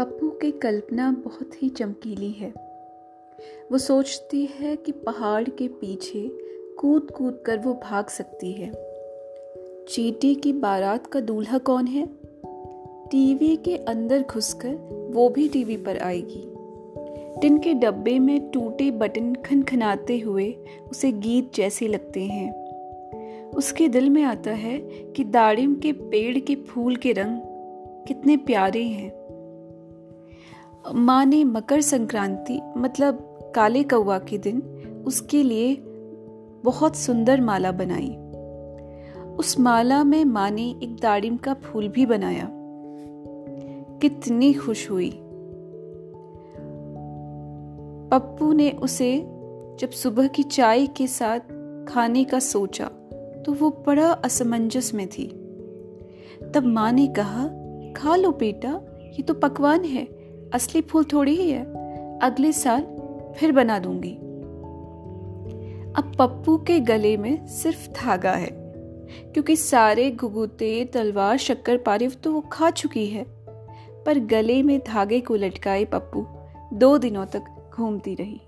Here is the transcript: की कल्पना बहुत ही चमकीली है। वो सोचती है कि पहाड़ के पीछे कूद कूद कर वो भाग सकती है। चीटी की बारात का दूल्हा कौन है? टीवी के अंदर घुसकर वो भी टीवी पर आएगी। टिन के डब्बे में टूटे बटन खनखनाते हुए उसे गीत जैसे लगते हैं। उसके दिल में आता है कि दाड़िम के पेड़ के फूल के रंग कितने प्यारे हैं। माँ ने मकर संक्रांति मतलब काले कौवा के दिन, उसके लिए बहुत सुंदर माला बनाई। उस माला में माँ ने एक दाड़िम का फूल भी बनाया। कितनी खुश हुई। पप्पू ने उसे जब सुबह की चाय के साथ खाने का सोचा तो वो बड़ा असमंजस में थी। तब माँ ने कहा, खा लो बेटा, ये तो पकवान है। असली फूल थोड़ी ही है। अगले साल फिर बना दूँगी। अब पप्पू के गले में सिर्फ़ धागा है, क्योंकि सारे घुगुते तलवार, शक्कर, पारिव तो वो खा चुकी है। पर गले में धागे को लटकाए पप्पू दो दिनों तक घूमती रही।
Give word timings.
की 0.00 0.50
कल्पना 0.50 1.22
बहुत 1.24 1.62
ही 1.62 1.68
चमकीली 1.68 2.30
है। 2.30 2.52
वो 3.72 3.78
सोचती 3.78 4.48
है 4.58 4.76
कि 4.76 4.92
पहाड़ 4.92 5.48
के 5.48 5.68
पीछे 5.68 6.30
कूद 6.78 7.10
कूद 7.10 7.42
कर 7.46 7.58
वो 7.58 7.74
भाग 7.74 8.06
सकती 8.06 8.52
है। 8.52 8.72
चीटी 9.88 10.34
की 10.34 10.52
बारात 10.52 11.06
का 11.06 11.20
दूल्हा 11.20 11.58
कौन 11.58 11.86
है? 11.86 12.08
टीवी 13.10 13.56
के 13.56 13.76
अंदर 13.76 14.22
घुसकर 14.22 14.74
वो 15.10 15.28
भी 15.28 15.48
टीवी 15.48 15.76
पर 15.76 15.98
आएगी। 15.98 16.50
टिन 17.40 17.58
के 17.58 17.74
डब्बे 17.74 18.18
में 18.18 18.50
टूटे 18.50 18.90
बटन 18.90 19.34
खनखनाते 19.34 20.18
हुए 20.18 20.56
उसे 20.90 21.12
गीत 21.12 21.54
जैसे 21.54 21.88
लगते 21.88 22.22
हैं। 22.22 22.64
उसके 23.50 23.88
दिल 23.88 24.10
में 24.10 24.22
आता 24.22 24.50
है 24.50 24.78
कि 25.16 25.24
दाड़िम 25.24 25.74
के 25.74 25.92
पेड़ 25.92 26.38
के 26.38 26.54
फूल 26.54 26.96
के 26.96 27.12
रंग 27.12 27.40
कितने 28.08 28.36
प्यारे 28.36 28.82
हैं। 28.82 29.23
माँ 30.92 31.24
ने 31.24 31.44
मकर 31.44 31.80
संक्रांति 31.80 32.60
मतलब 32.76 33.38
काले 33.54 33.82
कौवा 33.82 34.18
के 34.18 34.38
दिन, 34.38 34.62
उसके 35.06 35.42
लिए 35.42 35.76
बहुत 36.64 36.96
सुंदर 36.96 37.40
माला 37.40 37.72
बनाई। 37.72 38.16
उस 39.36 39.60
माला 39.60 40.04
में 40.04 40.24
माँ 40.24 40.50
ने 40.50 40.74
एक 40.82 40.96
दाड़िम 40.96 41.36
का 41.36 41.54
फूल 41.54 41.88
भी 41.88 42.06
बनाया। 42.06 42.48
कितनी 43.98 44.52
खुश 44.52 44.90
हुई। 44.90 45.10
पप्पू 48.10 48.52
ने 48.52 48.70
उसे 48.70 49.18
जब 49.80 49.90
सुबह 49.90 50.26
की 50.26 50.42
चाय 50.42 50.86
के 50.86 51.06
साथ 51.06 51.40
खाने 51.88 52.24
का 52.24 52.38
सोचा 52.38 52.84
तो 53.46 53.52
वो 53.52 53.70
बड़ा 53.86 54.08
असमंजस 54.10 54.94
में 54.94 55.08
थी। 55.08 55.26
तब 56.54 56.62
माँ 56.66 56.92
ने 56.92 57.06
कहा, 57.06 57.48
खा 57.96 58.16
लो 58.16 58.30
बेटा, 58.30 58.80
ये 59.04 59.22
तो 59.22 59.34
पकवान 59.34 59.84
है। 59.84 60.23
असली 60.54 60.80
फूल 60.80 61.04
थोड़ी 61.04 61.34
ही 61.34 61.50
है। 61.50 61.64
अगले 62.22 62.52
साल 62.52 62.82
फिर 63.36 63.52
बना 63.52 63.78
दूँगी। 63.78 64.12
अब 65.94 66.12
पप्पू 66.18 66.56
के 66.58 66.78
गले 66.80 67.16
में 67.16 67.46
सिर्फ़ 67.46 67.88
धागा 67.90 68.32
है, 68.32 68.50
क्योंकि 69.32 69.56
सारे 69.56 70.10
घुगुते 70.10 70.84
तलवार, 70.84 71.36
शक्कर, 71.36 71.76
पारिव 71.76 72.12
तो 72.24 72.32
वो 72.32 72.40
खा 72.40 72.70
चुकी 72.70 73.06
है। 73.06 73.24
पर 74.06 74.18
गले 74.18 74.62
में 74.62 74.78
धागे 74.86 75.20
को 75.20 75.34
लटकाए 75.34 75.84
पप्पू 75.84 76.26
दो 76.76 76.96
दिनों 76.98 77.26
तक 77.26 77.44
घूमती 77.76 78.14
रही। 78.14 78.40